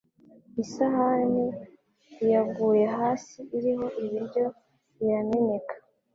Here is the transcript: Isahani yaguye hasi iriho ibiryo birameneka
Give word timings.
Isahani 0.63 1.45
yaguye 2.31 2.85
hasi 2.97 3.39
iriho 3.57 3.85
ibiryo 4.03 4.45
birameneka 4.97 5.75